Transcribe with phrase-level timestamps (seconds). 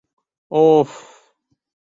[0.59, 0.91] Oof!